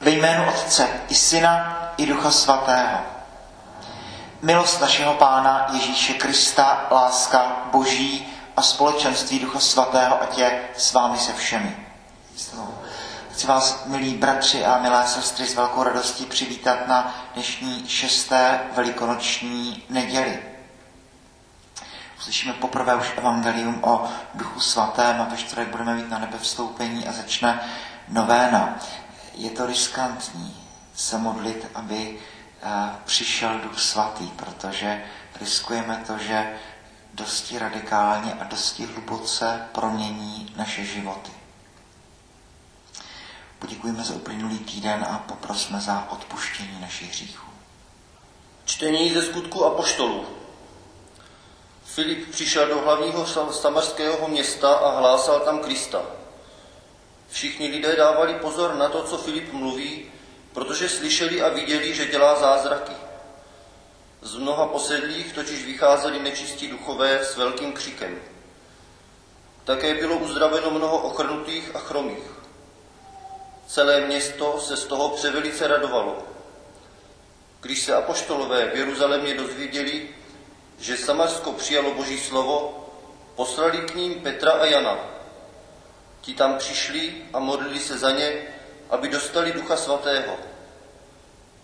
[0.00, 2.98] Ve jménu Otce i Syna i Ducha Svatého.
[4.42, 11.18] Milost našeho Pána Ježíše Krista, láska Boží a společenství Ducha Svatého, ať je s vámi
[11.18, 11.76] se všemi.
[13.32, 19.82] Chci vás, milí bratři a milé sestry, s velkou radostí přivítat na dnešní šesté velikonoční
[19.90, 20.38] neděli.
[22.18, 27.08] Uslyšíme poprvé už evangelium o Duchu Svatém a ve čtvrtek budeme mít na nebe vstoupení
[27.08, 27.60] a začne
[28.08, 28.78] novéna
[29.36, 30.56] je to riskantní
[30.94, 32.18] se modlit, aby
[32.62, 32.68] eh,
[33.04, 35.04] přišel Duch Svatý, protože
[35.40, 36.56] riskujeme to, že
[37.14, 41.30] dosti radikálně a dosti hluboce promění naše životy.
[43.58, 47.46] Poděkujeme za uplynulý týden a poprosme za odpuštění našich hříchů.
[48.64, 50.24] Čtení ze skutku apoštolů.
[51.84, 56.02] Filip přišel do hlavního samarského města a hlásal tam Krista.
[57.30, 60.12] Všichni lidé dávali pozor na to, co Filip mluví,
[60.52, 62.92] protože slyšeli a viděli, že dělá zázraky.
[64.22, 68.18] Z mnoha posedlých totiž vycházeli nečistí duchové s velkým křikem.
[69.64, 72.30] Také bylo uzdraveno mnoho ochrnutých a chromých.
[73.66, 76.22] Celé město se z toho převelice radovalo.
[77.60, 80.08] Když se apoštolové v Jeruzalémě dozvěděli,
[80.80, 82.88] že Samarsko přijalo Boží slovo,
[83.34, 85.15] poslali k ním Petra a Jana,
[86.26, 88.42] Ti tam přišli a modlili se za ně,
[88.90, 90.36] aby dostali Ducha Svatého.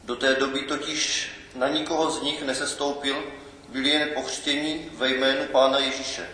[0.05, 3.25] Do té doby totiž na nikoho z nich nesestoupil,
[3.69, 6.29] byli jen pochřtěni ve jménu Pána Ježíše.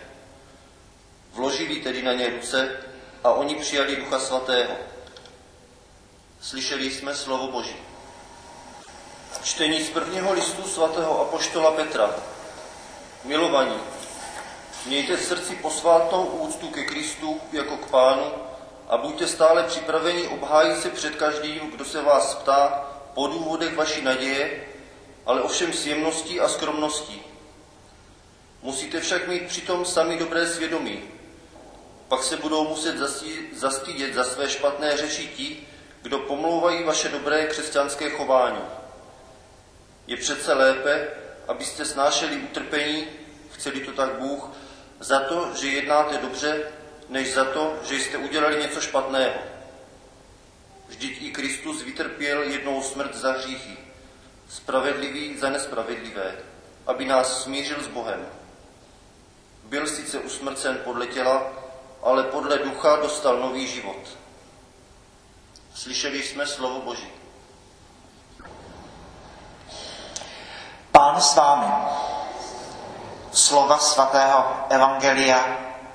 [1.33, 2.77] Vložili tedy na ně ruce
[3.23, 4.75] a oni přijali Ducha Svatého.
[6.41, 7.75] Slyšeli jsme slovo Boží.
[9.43, 12.15] Čtení z prvního listu svatého apoštola Petra.
[13.23, 13.79] Milovaní,
[14.85, 18.31] Mějte v srdci posvátnou úctu ke Kristu jako k Pánu
[18.89, 24.01] a buďte stále připraveni obhájit se před každým, kdo se vás ptá po důvodech vaší
[24.01, 24.63] naděje,
[25.25, 27.21] ale ovšem s jemností a skromností.
[28.61, 31.01] Musíte však mít přitom sami dobré svědomí.
[32.07, 32.95] Pak se budou muset
[33.53, 35.67] zastydět za své špatné řeči ti,
[36.01, 38.61] kdo pomlouvají vaše dobré křesťanské chování.
[40.07, 41.07] Je přece lépe,
[41.47, 43.07] abyste snášeli utrpení,
[43.51, 44.49] chceli to tak Bůh,
[44.99, 46.71] za to, že jednáte dobře,
[47.09, 49.39] než za to, že jste udělali něco špatného.
[50.87, 53.77] Vždyť i Kristus vytrpěl jednou smrt za hříchy,
[54.49, 56.35] spravedlivý za nespravedlivé,
[56.87, 58.27] aby nás smířil s Bohem.
[59.63, 61.51] Byl sice usmrcen podle těla,
[62.03, 64.17] ale podle ducha dostal nový život.
[65.75, 67.11] Slyšeli jsme slovo Boží.
[70.91, 71.98] Pán s vámi
[73.31, 75.39] slova svatého Evangelia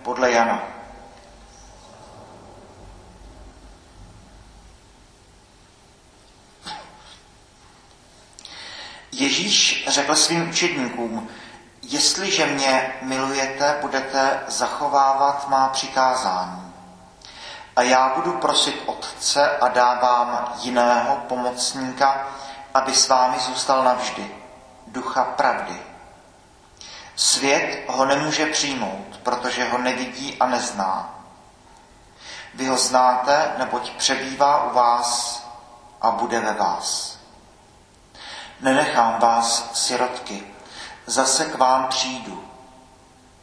[0.02, 0.62] podle Jana.
[9.12, 11.28] Ježíš řekl svým učedníkům,
[11.82, 16.72] jestliže mě milujete, budete zachovávat má přikázání.
[17.76, 22.26] A já budu prosit Otce a dávám jiného pomocníka,
[22.74, 24.34] aby s vámi zůstal navždy,
[24.86, 25.93] ducha pravdy
[27.16, 31.14] Svět ho nemůže přijmout, protože ho nevidí a nezná.
[32.54, 35.42] Vy ho znáte, neboť přebývá u vás
[36.00, 37.18] a bude ve vás.
[38.60, 40.46] Nenechám vás, sirotky,
[41.06, 42.44] zase k vám přijdu.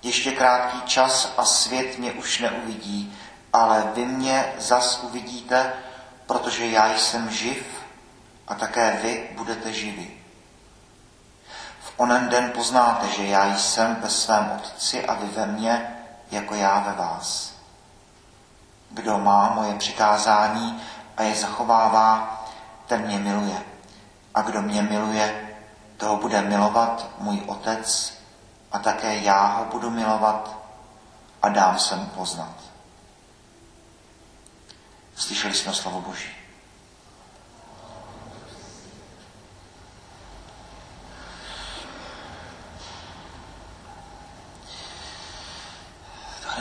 [0.03, 3.18] Ještě krátký čas a svět mě už neuvidí,
[3.53, 5.74] ale vy mě zas uvidíte,
[6.26, 7.66] protože já jsem živ
[8.48, 10.21] a také vy budete živi
[12.01, 15.95] onen den poznáte, že já jsem ve svém Otci a vy ve mně,
[16.31, 17.53] jako já ve vás.
[18.89, 20.81] Kdo má moje přikázání
[21.17, 22.41] a je zachovává,
[22.88, 23.63] ten mě miluje.
[24.34, 25.56] A kdo mě miluje,
[25.97, 28.13] toho bude milovat můj Otec
[28.72, 30.57] a také já ho budu milovat
[31.41, 32.56] a dám se mu poznat.
[35.16, 36.41] Slyšeli jsme slovo Boží.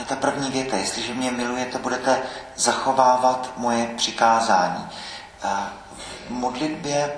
[0.11, 0.77] ta první věta.
[0.77, 2.21] Jestliže mě milujete, budete
[2.55, 4.87] zachovávat moje přikázání.
[6.27, 7.13] V modlitbě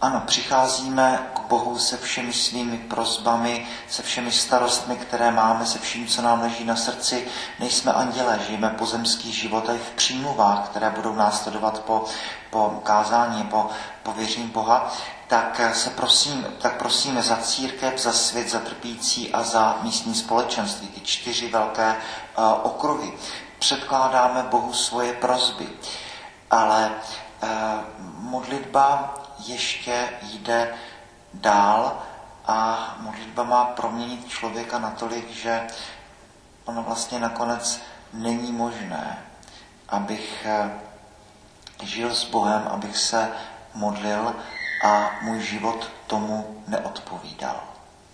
[0.00, 6.06] ano, přicházíme k Bohu se všemi svými prozbami, se všemi starostmi, které máme, se vším,
[6.06, 7.28] co nám leží na srdci.
[7.60, 12.04] Nejsme anděle, žijeme pozemský život i v přímluvách, které budou následovat po,
[12.50, 13.70] po kázání, po
[14.02, 14.92] pověření Boha
[15.26, 20.88] tak se prosím, tak prosíme za církev, za svět, za trpící a za místní společenství,
[20.88, 21.96] ty čtyři velké
[22.38, 23.12] uh, okruhy.
[23.58, 25.68] Předkládáme Bohu svoje prozby.
[26.50, 26.92] Ale
[27.42, 27.48] eh,
[28.18, 29.14] modlitba
[29.46, 30.74] ještě jde
[31.34, 32.02] dál
[32.46, 35.66] a modlitba má proměnit člověka natolik, že
[36.64, 37.80] ono vlastně nakonec
[38.12, 39.26] není možné,
[39.88, 40.70] abych eh,
[41.82, 43.32] žil s Bohem, abych se
[43.74, 44.34] modlil
[44.82, 47.60] a můj život tomu neodpovídal.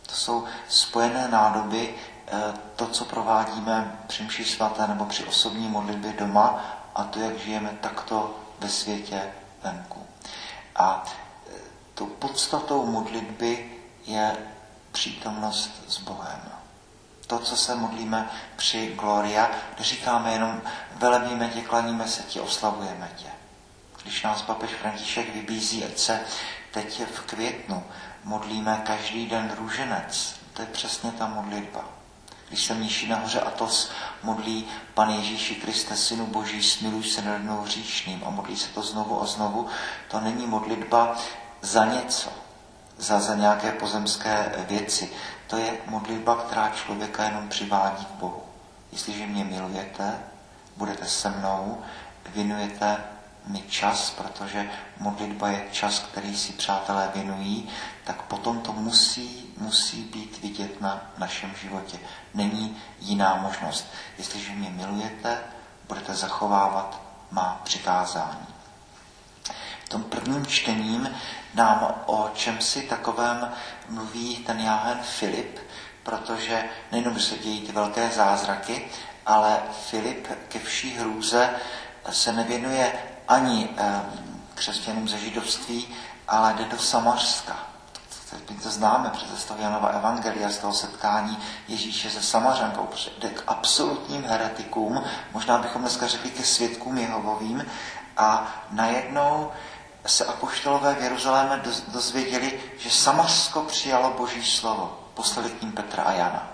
[0.06, 1.94] To jsou spojené nádoby,
[2.26, 2.32] eh,
[2.76, 6.64] to, co provádíme při mši svaté nebo při osobní modlitbě doma
[6.94, 9.22] a to, jak žijeme takto ve světě
[9.62, 10.06] venku.
[10.76, 11.52] A eh,
[11.94, 13.72] tou podstatou modlitby
[14.06, 14.36] je
[14.92, 16.40] přítomnost s Bohem.
[17.26, 20.62] To, co se modlíme při Gloria, říkáme jenom
[20.94, 23.41] velebíme tě, klaníme se ti, oslavujeme tě.
[24.02, 26.20] Když nás papež František vybízí, ať se
[26.70, 27.84] teď v květnu
[28.24, 31.84] modlíme každý den růženec, to je přesně ta modlitba.
[32.48, 33.90] Když se míší nahoře Atos
[34.22, 38.82] modlí Pan Ježíši Kriste, Synu Boží, smiluj se nad mnou hříšným a modlí se to
[38.82, 39.68] znovu a znovu,
[40.08, 41.16] to není modlitba
[41.60, 42.32] za něco,
[42.98, 45.12] za, za nějaké pozemské věci.
[45.46, 48.42] To je modlitba, která člověka jenom přivádí k Bohu.
[48.92, 50.18] Jestliže mě milujete,
[50.76, 51.82] budete se mnou,
[52.34, 52.96] věnujete
[53.46, 57.68] mi čas, protože modlitba je čas, který si přátelé věnují,
[58.04, 61.98] tak potom to musí, musí být vidět na našem životě.
[62.34, 63.86] Není jiná možnost.
[64.18, 65.38] Jestliže mě milujete,
[65.88, 67.00] budete zachovávat
[67.30, 68.46] má přikázání.
[69.84, 71.10] V tom prvním čtením
[71.54, 73.52] nám o čem si takovém
[73.88, 75.58] mluví ten jáhen Filip,
[76.02, 78.88] protože nejenom, že se dějí ty velké zázraky,
[79.26, 81.50] ale Filip ke vší hrůze
[82.10, 82.92] se nevěnuje
[83.32, 84.02] ani eh,
[84.54, 85.88] křesťanům ze židovství,
[86.28, 87.56] ale jde do Samařska.
[88.50, 91.38] My to známe přece z toho Janova Evangelia, z toho setkání
[91.68, 92.88] Ježíše se Samařankou,
[93.18, 95.02] jde k absolutním heretikům,
[95.32, 97.64] možná bychom dneska řekli ke svědkům Jehovovým,
[98.16, 99.50] a najednou
[100.06, 104.98] se apoštolové v Jeruzaléme dozvěděli, že Samařsko přijalo Boží slovo.
[105.14, 106.48] Poslali k ním Petra a Jana.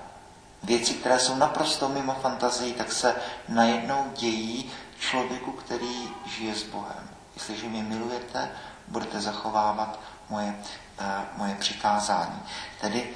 [0.62, 3.14] Věci, které jsou naprosto mimo fantazii, tak se
[3.48, 7.08] najednou dějí člověku, který žije s Bohem.
[7.34, 8.50] Jestliže mě milujete,
[8.88, 10.54] budete zachovávat moje,
[11.00, 11.06] uh,
[11.36, 12.42] moje přikázání.
[12.80, 13.10] Tedy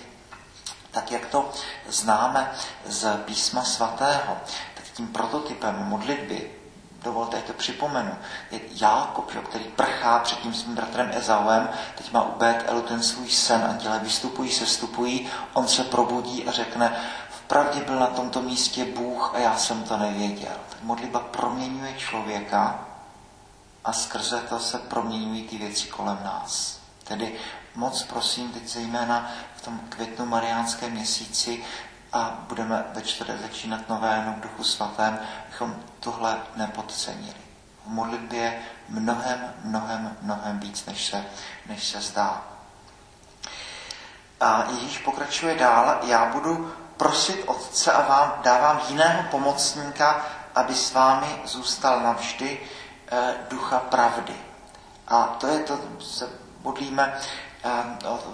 [0.90, 1.52] tak, jak to
[1.88, 2.52] známe
[2.84, 4.36] z písma svatého,
[4.74, 6.50] tak tím prototypem modlitby,
[7.02, 8.14] dovolte, ať to připomenu,
[8.50, 11.68] je Jákob, který prchá před tím svým bratrem Ezauem,
[11.98, 16.96] teď má u Elu ten svůj sen, anděle vystupují, sestupují, on se probudí a řekne,
[17.52, 20.56] vpravdě byl na tomto místě Bůh a já jsem to nevěděl.
[20.68, 22.78] Tak modlitba proměňuje člověka
[23.84, 26.80] a skrze to se proměňují ty věci kolem nás.
[27.04, 27.34] Tedy
[27.74, 31.64] moc prosím teď zejména v tom květnu mariánské měsíci
[32.12, 35.18] a budeme ve čtvrtek začínat nové v duchu svatém,
[35.50, 37.40] bychom tohle nepodcenili.
[37.86, 41.24] V modlitbě mnohem, mnohem, mnohem víc, než se,
[41.66, 42.44] než se zdá.
[44.40, 45.98] A Ježíš pokračuje dál.
[46.02, 46.72] Já budu
[47.02, 52.60] prosit Otce a vám dávám jiného pomocníka, aby s vámi zůstal navždy
[53.12, 54.34] eh, ducha pravdy.
[55.08, 56.28] A to je to, se
[56.62, 57.18] modlíme
[57.64, 57.70] eh,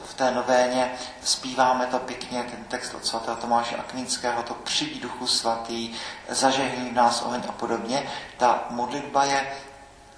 [0.04, 0.92] v té novéně,
[1.24, 5.94] zpíváme to pěkně, ten text od svatého Tomáše Akvinského, to přijď duchu svatý,
[6.28, 8.10] zažehní v nás oheň a podobně.
[8.36, 9.52] Ta modlitba je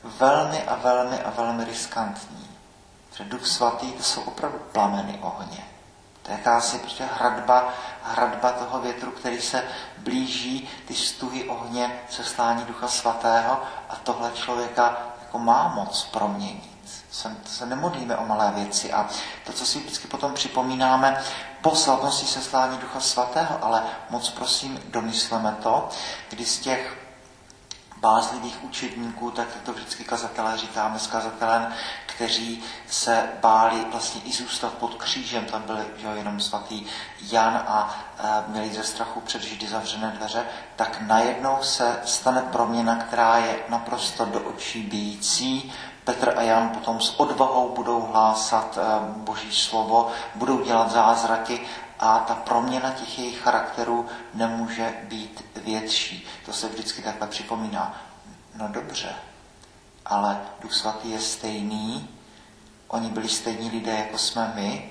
[0.05, 2.51] velmi a velmi a velmi riskantní.
[3.11, 5.70] Protože duch svatý to jsou opravdu plameny ohně.
[6.31, 7.69] To je jakási prostě hradba,
[8.03, 9.65] hradba toho větru, který se
[9.99, 17.05] blíží, ty stuhy ohně slání Ducha Svatého a tohle člověka jako má moc proměnit.
[17.11, 19.09] Se, se nemodlíme o malé věci a
[19.47, 21.23] to, co si vždycky potom připomínáme
[21.63, 25.89] po slavnosti seslání Ducha Svatého, ale moc prosím, domysleme to,
[26.29, 26.99] kdy z těch
[28.01, 31.73] bázlivých učedníků, tak to vždycky kazatelé říkáme s kazatelem,
[32.07, 35.45] kteří se báli vlastně i zůstat pod křížem.
[35.45, 36.87] Tam byl že jenom svatý
[37.21, 40.45] Jan a e, měli ze strachu před Židy zavřené dveře,
[40.77, 45.73] tak najednou se stane proměna, která je naprosto do očí bíjící.
[46.05, 48.81] Petr a Jan potom s odvahou budou hlásat e,
[49.17, 51.61] Boží slovo, budou dělat zázraky
[51.99, 56.27] a ta proměna těch jejich charakterů nemůže být větší.
[56.47, 58.01] To se vždycky takhle připomíná.
[58.55, 59.15] No dobře,
[60.07, 62.09] ale Duch Svatý je stejný,
[62.89, 64.91] oni byli stejní lidé, jako jsme my,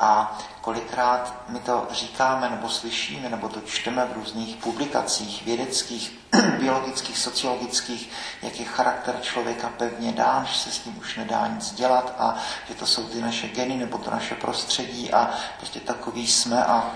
[0.00, 6.18] a kolikrát my to říkáme, nebo slyšíme, nebo to čteme v různých publikacích vědeckých,
[6.58, 8.10] biologických, sociologických,
[8.42, 12.36] jak je charakter člověka pevně dán, že se s ním už nedá nic dělat a
[12.68, 16.90] že to jsou ty naše geny nebo to naše prostředí a prostě takový jsme a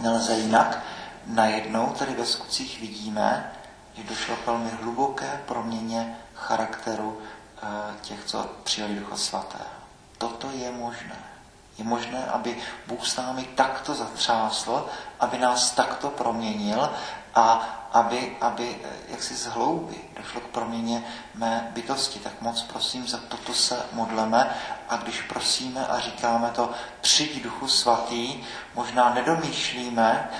[0.00, 0.78] nelze jinak.
[1.26, 3.52] Najednou tady ve skutcích vidíme,
[3.94, 7.18] že došlo k velmi hluboké proměně charakteru
[7.62, 7.66] eh,
[8.02, 9.70] těch, co přijali Ducha Svatého.
[10.18, 11.35] Toto je možné.
[11.78, 12.56] Je možné, aby
[12.86, 14.86] Bůh s námi takto zatřásl,
[15.20, 16.90] aby nás takto proměnil
[17.34, 21.04] a aby, aby eh, jak si z hlouby došlo k proměně
[21.34, 22.18] mé bytosti.
[22.18, 24.56] Tak moc prosím, za toto se modleme
[24.88, 30.30] a když prosíme a říkáme to přijď Duchu Svatý, možná nedomýšlíme,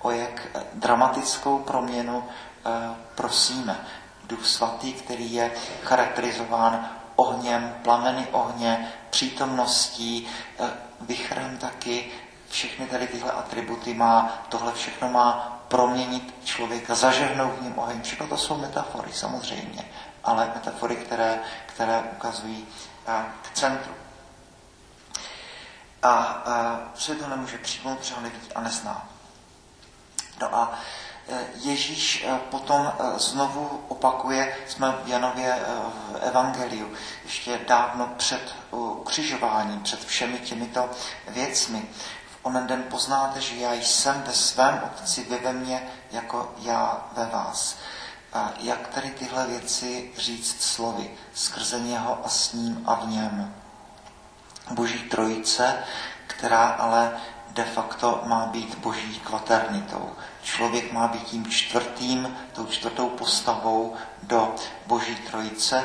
[0.00, 3.76] o jak dramatickou proměnu eh, prosíme.
[4.24, 5.50] Duch Svatý, který je
[5.82, 10.28] charakterizován ohněm, plameny ohně, přítomností,
[10.58, 12.10] eh, vychrem taky,
[12.48, 18.02] všechny tady tyhle atributy má, tohle všechno má proměnit člověka, zažehnout v něm oheň.
[18.02, 19.84] Všechno to jsou metafory samozřejmě,
[20.24, 22.66] ale metafory, které, které ukazují
[23.06, 23.94] eh, k centru.
[26.02, 29.08] A, a se to nemůže přijmout, třeba nevidí a nezná.
[30.40, 30.78] No a
[31.54, 35.58] Ježíš e, potom e, znovu opakuje, jsme v Janově
[36.12, 36.92] v Evangeliu,
[37.24, 40.90] ještě dávno před ukřižováním, před všemi těmito
[41.28, 41.88] věcmi.
[42.30, 47.06] V onen den poznáte, že já jsem ve svém Otci, vy ve mně, jako já
[47.16, 47.76] ve vás.
[48.32, 51.10] A jak tedy tyhle věci říct slovy?
[51.34, 53.54] Skrze něho a s ním a v něm.
[54.70, 55.74] Boží trojice,
[56.26, 57.12] která ale
[57.54, 60.12] de facto má být boží kvaternitou.
[60.42, 64.54] Člověk má být tím čtvrtým, tou čtvrtou postavou do
[64.86, 65.84] boží trojice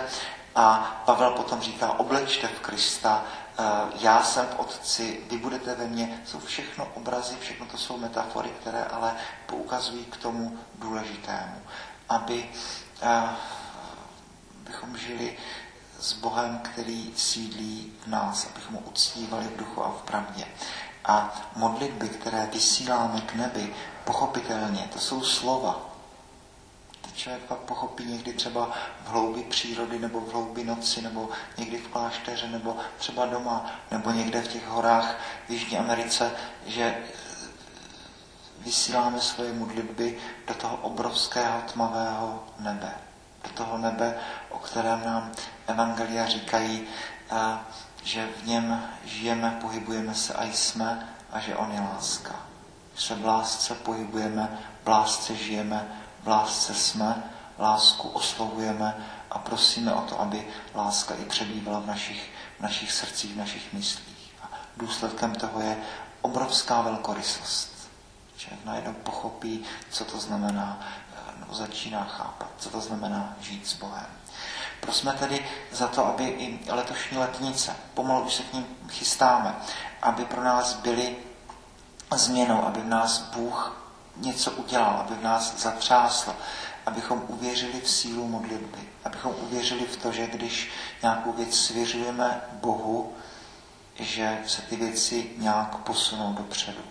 [0.55, 3.23] a Pavel potom říká, oblečte v Krista,
[3.59, 3.63] eh,
[3.99, 6.21] já jsem v Otci, vy budete ve mně.
[6.25, 11.61] Jsou všechno obrazy, všechno to jsou metafory, které ale poukazují k tomu důležitému.
[12.09, 12.49] Aby
[13.01, 13.29] eh,
[14.53, 15.37] bychom žili
[15.99, 20.45] s Bohem, který sídlí v nás, abychom ho uctívali v duchu a v pravdě.
[21.09, 25.79] A modlitby, které vysíláme k nebi, pochopitelně, to jsou slova.
[27.01, 31.77] To člověk pak pochopí někdy třeba v hloubi přírody, nebo v hloubi noci, nebo někdy
[31.77, 35.15] v klášteře, nebo třeba doma, nebo někde v těch horách
[35.47, 36.31] v Jižní Americe,
[36.65, 36.97] že
[38.59, 42.93] vysíláme svoje modlitby do toho obrovského tmavého nebe.
[43.43, 45.31] Do toho nebe, o kterém nám
[45.67, 46.87] Evangelia říkají,
[48.03, 52.35] že v něm žijeme, pohybujeme se a jsme a že On je láska.
[52.95, 55.87] Že se v lásce pohybujeme, v lásce žijeme,
[56.23, 57.23] v lásce jsme,
[57.59, 63.33] lásku oslovujeme a prosíme o to, aby láska i přebývala v našich, v našich srdcích,
[63.33, 64.33] v našich myslích.
[64.43, 65.77] A důsledkem toho je
[66.21, 67.89] obrovská velkorysost.
[68.37, 70.79] Člověk najednou pochopí, co to znamená,
[71.39, 74.07] nebo začíná chápat, co to znamená žít s Bohem.
[74.79, 79.55] Prosme tedy za to, aby i letošní letnice, pomalu už se k ním chystáme,
[80.01, 81.15] aby pro nás byly
[82.15, 83.75] změnou, aby v nás Bůh
[84.17, 86.35] něco udělal, aby v nás zatřásl,
[86.85, 90.71] abychom uvěřili v sílu modlitby, abychom uvěřili v to, že když
[91.01, 93.13] nějakou věc svěřujeme Bohu,
[93.95, 96.81] že se ty věci nějak posunou dopředu.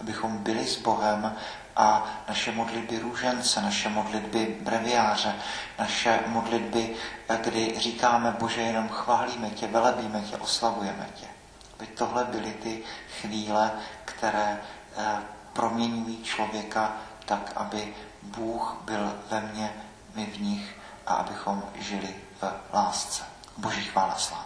[0.00, 1.36] Abychom byli s Bohem
[1.76, 5.34] a naše modlitby růžence, naše modlitby breviáře,
[5.78, 6.96] naše modlitby,
[7.40, 11.26] kdy říkáme, Bože, jenom chválíme tě, velebíme tě, oslavujeme tě.
[11.74, 12.82] Aby tohle byly ty
[13.20, 13.72] chvíle,
[14.04, 14.60] které
[14.96, 15.16] eh,
[15.52, 16.92] proměňují člověka
[17.24, 19.72] tak, aby Bůh byl ve mně,
[20.14, 23.24] my v nich a abychom žili v lásce.
[23.56, 24.45] Boží chvála sláva.